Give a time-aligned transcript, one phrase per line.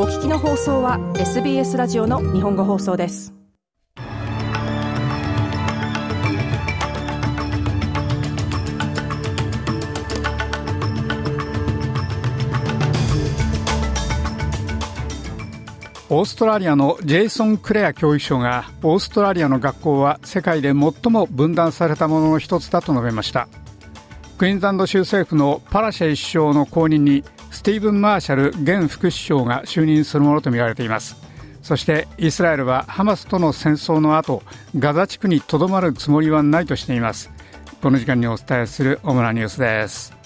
[0.00, 3.34] お聞きの放送は SBS ラジオの日本語放送です。
[16.08, 23.48] オーストラリアのジェイソン・クレア教育相がオーストラリアの学校は世界で最も分断されたものの一つだと述べました。
[24.38, 31.16] クイーンズランド州政府のパラシェ首相の後任にスティーブン・マーシャル現副首相が就任するものとみられています。
[31.62, 34.42] そしてイスラエルはハマスとの戦争の後
[34.78, 37.30] ガザ地区にとどまるつもりはないとしています。
[37.82, 40.18] この時間にお伝えする主なニュースです。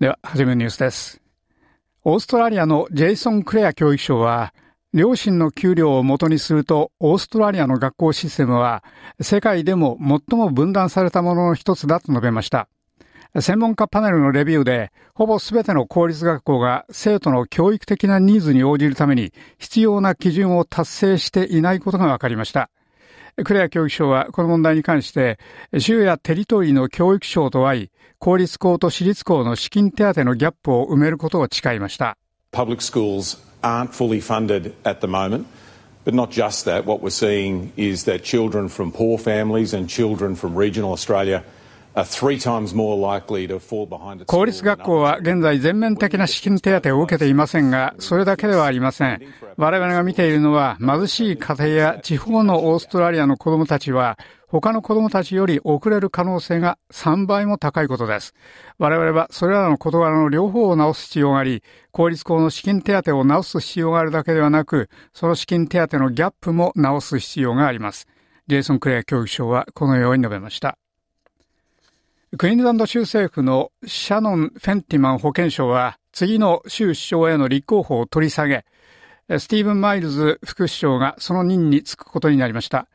[0.00, 1.22] では、はじめニュースです。
[2.02, 4.52] オーストラリアのジェイソン・クレア教育相は、
[4.94, 8.84] 両親の給料を元にすると、オーストラリアの学校システムは、
[9.20, 12.68] 世界でも最も分断されたものの一つだと述べました。
[13.40, 22.70] 専門家パネルのレビューで、ほぼ全ての公立学校が生徒の教育的なニーズに応じるために必要な基準を達成していないことが分かりました。
[23.44, 25.40] クレア教育省はこの問題に関して、
[25.76, 32.16] 州やテリトリーの教育省と会い、公立校と私立校の資金手当のギャップを埋めることを誓いました。
[32.52, 35.48] Public schools aren't fully funded at the moment.
[36.04, 40.36] But not just that, what we're seeing is that children from poor families and children
[40.36, 41.42] from regional Australia
[44.26, 49.20] 公立学校は現在全面的な資金手当を受けていませんが、それだけではありません。
[49.56, 58.34] 我々が見ているのは、貧しい家庭や地方のオーストラリアの子供たちは、他の子供たちより遅れる可能性が3倍も高いことです。
[58.78, 68.06] 我々はそれらの事柄の両方を直す必要があり、公立校の資金手当を直す必要があるだけではなく、その資金手当のギャップも直す必要があります。
[68.46, 70.76] ジェイソン・クレア教育相はこのように述べました。
[72.36, 78.64] クイーンズランド州政府のシャノン・フェンティマン保健相は次の州首相への立候補を取り下げ、
[79.28, 82.88] スティーブン・マイルズ副首相がその任に就くことになりました。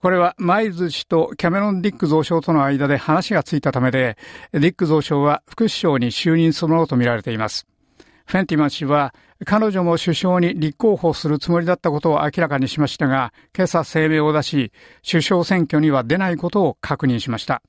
[0.00, 4.16] これはマイルズ氏とキャメロン・ディック増相との間で話がついたためで、
[4.52, 7.66] ディック増相は副首相に就任するものとみられています。
[8.24, 14.72] フェンティマン氏は彼女も首相に立候補するつもりだったことを明らかにしましたが、今朝声明を出し、
[15.06, 17.60] 首相選挙には出ないことを確認しました。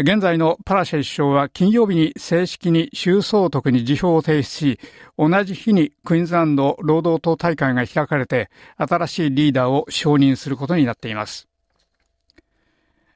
[0.00, 4.80] 現在のパラシェ首相は金曜日に正式に州総督に辞表を提出し、
[5.18, 11.48] 同じ日にクイーンズランド労働党大会が開かれて、新しいリーダーを承認することになっています。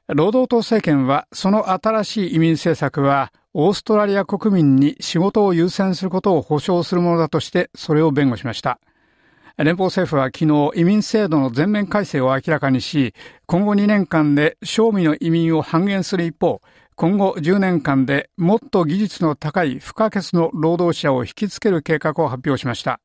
[0.09, 8.81] 労働党政権は、その新しい移民政策は、オーストラリア国民に仕事を優先することを保障するものだとして、それを弁護しました。
[9.57, 13.13] 連邦政府は昨日移民制度の全面改正を明らかにし、
[13.45, 16.61] 今後2年間で賞味の移民を半減する一方、
[16.95, 22.99] 今後10年間でもっと技術の高い不可欠の労働者を引きつける計画を発表しました。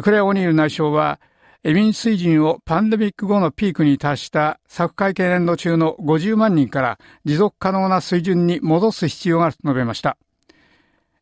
[0.00, 1.18] クレア・オニール内相は、
[1.64, 10.16] 移民水準をパンデミック後のピークに達した昨会計年度中の50万人から持続可能な水準に戻す必要があると述べました。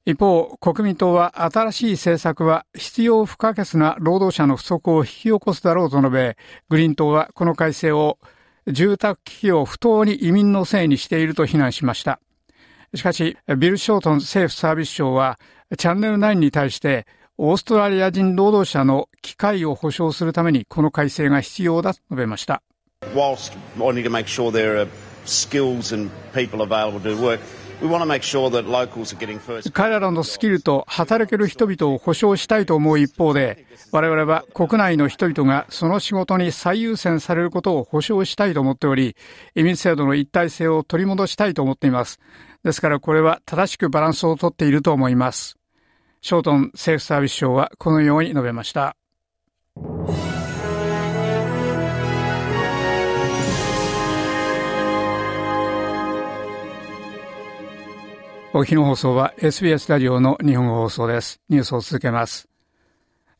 [0.06, 6.36] 一方、国民党は新しい政策は必要不可欠な労働者の不足を引き起こすだろうと述べ、
[6.68, 8.18] グリーン党はこの改正を
[8.66, 12.20] 住宅危機を不当に移民のせいにしていると非難しました。
[12.94, 15.38] しかし、ビル・ショートン政府サービス省は、
[15.78, 17.06] チャンネル9に対して、
[17.38, 22.62] オーストラリア人労働者の機会を保障するためにこの改正が必要だと述べました。
[29.72, 39.16] 彼らのスキルと働ける人々を保障したいと思う一方で、我々は国内の人々がその仕事に最優先されることを保障したいと思っており、
[39.54, 42.20] 移民制度の一体性を取り戻したいと思っています。
[42.64, 45.56] ですからこれは正しくバランスをとっていると思います。
[46.22, 48.96] ショートン政府サービス省はこのように述べました。
[58.56, 61.40] お日の放送は SBS ラジオの日本放送です。
[61.48, 62.48] ニュースを続けます。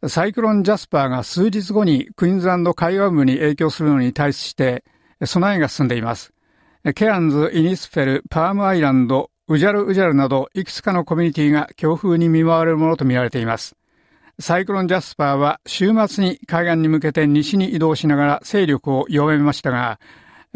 [0.08, 4.82] サイクロンジャスパーが数日後にクイーンズランド海岸部に影響するのに対して、
[5.24, 6.32] 備えが進んでいます。
[6.96, 13.76] ケアンズ、イニスフェル、パームアイランド、ウジャルウジャルなど、いくつかのコミュニティが強風に見舞われるものとみられています。
[14.40, 20.00] サイクロンジャスパーは週末に海岸に向けて西に移動しながら勢力を弱めましたが、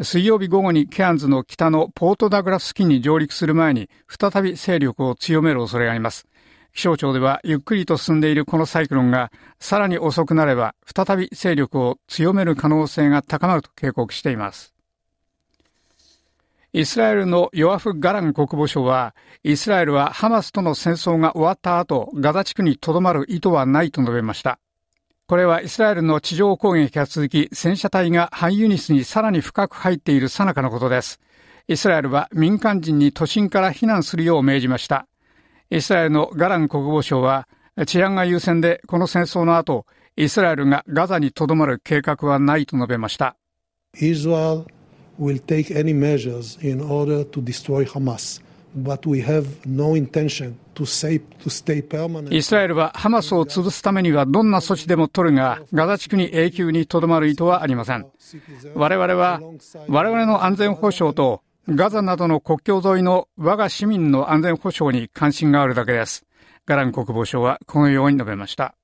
[0.00, 6.28] 水曜日午後にケアンズの北のポートダグラス付近に上陸する前に再び勢力を強める恐れがあります。
[6.72, 14.72] 気象庁ではゆっくりと進んでいるこのサイクロンがさらに遅くなれば再び勢力を強める可能性が高まると警告しています。
[16.72, 24.60] イスラエルのヨアフ・ガラン国防相は、イスラエルはハマスとの戦争が終わった後、ガザ地区に留まる意図はないと述べました。
[25.28, 31.20] これはイスラエルの地上攻撃が続き、戦車隊がハイユニスにさらに深く入っている最中のことです。
[31.66, 35.06] イスラエルは民間人に都心から避難するよう命じました。
[35.68, 37.46] イスラエルのガラン国防相は、
[37.86, 39.84] 治安が優先でこの戦争の後、
[40.16, 43.36] イスラエルがガザに留まる計画はないと述べました。
[45.18, 48.40] will take any measures in order to destroy Hamas.
[52.30, 58.06] イスラエルはハマスを潰すためにはどんな措置でも取るが、ガザ地区に永久にとどまる意図はありません。
[58.74, 59.40] 我々は、
[59.88, 66.24] 我々の安全保障とガザなどの国境沿いの我が市民の安全保障に関心があるだけです。
[66.64, 68.74] ガラン国防相はこのように述べました。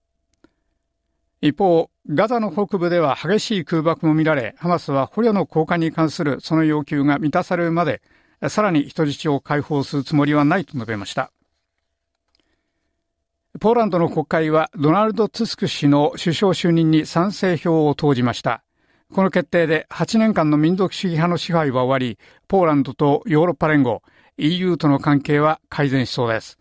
[1.40, 8.02] 一方、ガザの北部では激しい空爆も見られ、ハマスは捕虜の交換に関するその要求が満たされるまで、
[8.48, 11.30] さらに人質を解放するつもりはないと述べました。
[13.60, 18.64] ポーランドの国会はドナルド・ツスク氏の首相就任に賛成票を投じました。
[19.12, 22.18] この決定で8年間の民族主義派の支配は終わり、
[22.48, 24.02] ポーランドとヨーロッパ連合、
[24.38, 26.58] EU との関係は改善しそうです。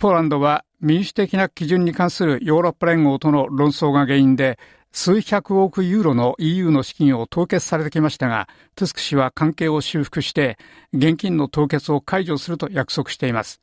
[0.00, 4.58] ポーランドは民主的な基準に関するヨーロッパ連合との論争が原因で、
[4.92, 10.58] 数百億ユーロの EU の資金を凍結されてきましたが、トゥスク氏は関係を修復して、
[10.92, 13.62] 現金の凍結を解除すると約束しています。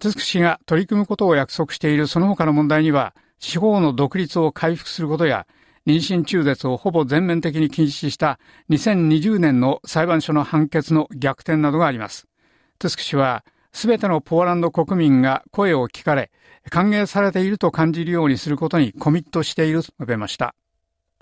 [0.00, 5.46] トゥスク氏が取り組むことを約束しているその他の問題には、司法の独立を回復することや、
[5.86, 12.26] 妊娠中絶をほぼ全面的に禁止した2020年の裁判所の判決の逆転などがあります。
[12.78, 16.30] トゥスク氏は、すべてのポーランド国民が声を聞かれ、
[16.70, 20.54] 歓迎されていると感じるようにすることにコミットしていると述べました。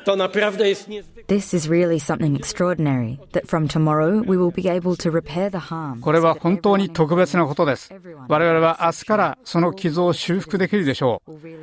[0.05, 5.59] This is really something extraordinary that from tomorrow we will be able to repair the
[5.59, 6.01] harm.
[6.01, 7.93] これは本当に特別なことです。
[8.29, 11.23] 我々は明日からその傷を修復できるでしょ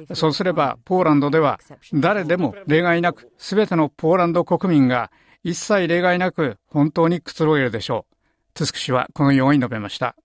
[0.09, 0.15] う。
[0.15, 1.59] そうすればポーランドでは
[1.93, 5.11] 誰でも例外なく全てのポーランド国民が
[5.43, 8.15] 一切例外なく本当にくつろげるでしょう。
[8.53, 10.15] トゥスク氏はこのように述べました。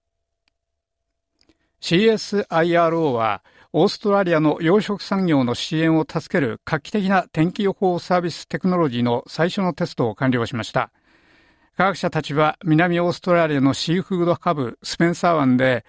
[1.80, 3.42] CSIRO は、
[3.72, 10.90] オーストラリアの養殖産業の支援を助ける画期的な天気予報サービステクノロジーの最初のテストを完了しました。
[11.76, 15.84] 科学者たちは南オーストラリアのシーフードハブスペンサー湾で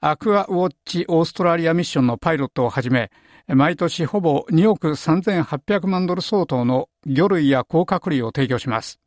[0.00, 3.10] アクアウォッチオーストラリアミッションのパイロットをはじめ、
[3.48, 9.00] 毎年ほぼ2億3800万ドル相当の魚類や甲殻類を提供します。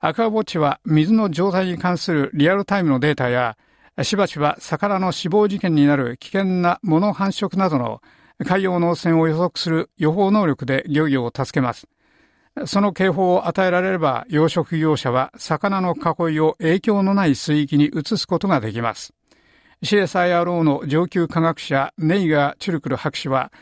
[0.00, 3.56] アクアウォッチは水の状態に関するリアルタイムのデータや
[4.00, 8.00] しばしば魚の死亡事件になる危険な物繁殖などの
[8.44, 11.86] 海洋の汚染を予測する予報能力で漁業を助けます。
[12.66, 19.12] その警報を与えられれば養殖業者は魚の囲いを影響のない水域に移すことができます。
[19.82, 23.52] CSIRO の上級科学者ネイガー・チュルクル博士は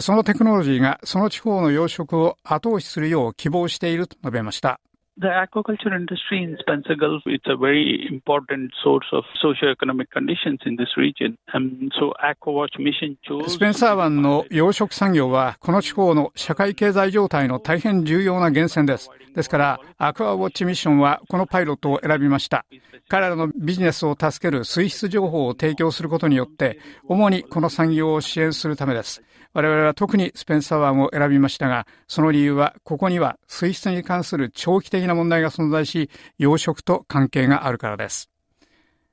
[0.00, 4.80] そのテクノロジーがその地方の養殖を後押しするよう希望していると述べました。
[5.20, 10.96] The aquaculture industry in Spencer Gulf is a very important source of socio-economic conditions in this
[10.96, 11.36] region.
[11.52, 13.50] And so Aquawatch mission chose...
[13.50, 19.10] スペンサー湾の養殖産業はこの地方の社会経済状態の大変重要な源泉です。
[19.34, 22.64] ですから、アクアウォッチミッションはこのパイロットを選びました。
[23.08, 29.24] 彼らのビジネスを助ける水質情報を提供することによって、主にこの産業を支援するためです。
[29.54, 38.30] 我々は特にスペンサー湾を選びましたが、その理由は、ここには水質に関する長期的な問題が存在し、養殖と関係があるからです。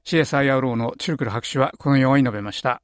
[0.05, 2.81] CSIRO のチュルクル博士はこのように述べました。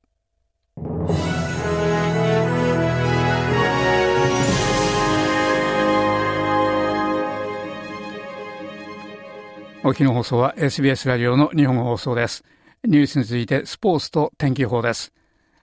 [9.83, 12.43] お聞きの放送は SBS ラジオの日本語放送です。
[12.83, 15.11] ニュースについてスポーツと天気予報です。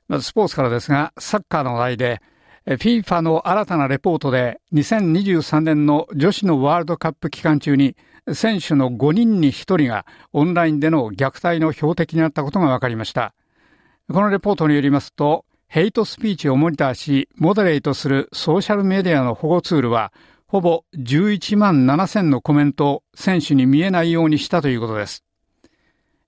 [0.09, 2.23] まずスポーツからですが、サッカーの話題で、
[2.67, 7.97] FIFA の新たなレポートで2023年の女子のワールドカップ期間中に
[8.35, 13.35] 選手の5人に1人がオンラインでの虐待の標的になったことが分かりました。
[14.13, 20.13] このレポートによりますと、ヘイトスピーチをモニターし、モデレートするソーシャルメディアの保護ツールは、
[20.47, 25.28] ほぼ11万7000のコメントを選手に見えないようにしたということです。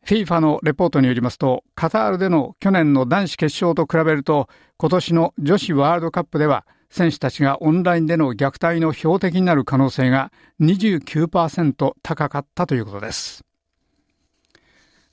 [0.07, 13.45] FIFA のレポートによりますと、カタールでの去年の男子決勝と比べると、今年の女子ワールドカップでは、選手たちがオンラインでの虐待の標的になる可能性が29%高かったということです。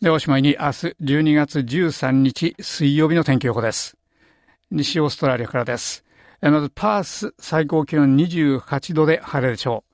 [0.01, 3.97] で、おしまいに明日12月13日水曜日の天気予報です。
[4.71, 6.03] 西オーストラリアからです。
[6.41, 9.86] まずパース最高気温28度で晴れでしょう。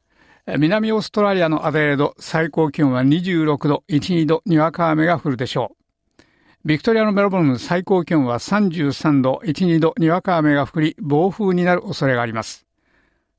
[0.46, 5.72] 南オーストラリアのアデレード最高気温は26度、1、2度にわか雨が降るでしょ
[6.20, 6.68] う。
[6.68, 12.66] ビクトリアのメロボルン最高気温は33度、1、2度にわか雨が降り、暴風になる恐れがあります。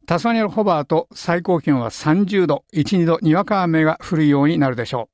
[0.06, 5.10] タスマニアのホバーと最高気温は30度、1、2度にわか雨が降るようになるでしょ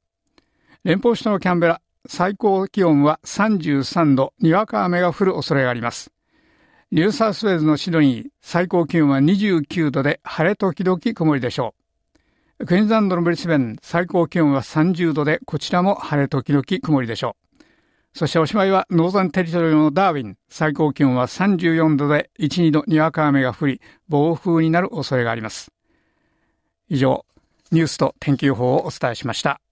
[0.84, 0.88] う。
[0.88, 6.12] 連邦首都のキャンベラ、最高気温は33度、にわか雨が降る恐れがあります。
[6.92, 11.79] ニューサウスウェーズのシドニー、最高気温は29度で晴れ時々曇りでしょう。
[12.66, 17.64] クイーンズランドのブリスベン、最高気温は30度で、こちらも晴れ時々曇りでしょう。
[18.12, 20.36] そしておしまいはノーザンテリトリーのダーウィン。
[20.50, 25.72] 最高気温は34度で1、2度にわか雨が降り、暴風になる恐れがあります。
[26.90, 27.24] 以上、
[27.72, 29.62] ニュースと天気予報をお伝えしました。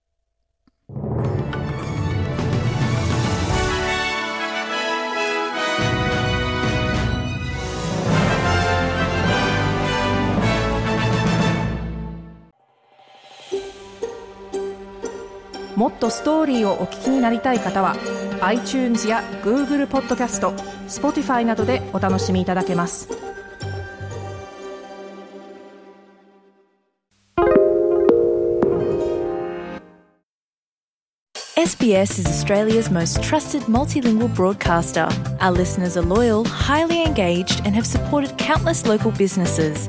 [15.79, 17.95] もっとストーリーをお聞きになりたい方は
[18.41, 20.51] iTunes や Google ポッドキャスト
[20.89, 23.09] Spotify などでお楽しみいただけます
[31.57, 35.09] SBS is Australia's most trusted multilingual broadcaster.
[35.41, 39.89] Our listeners are loyal, highly engaged, and have supported countless local businesses.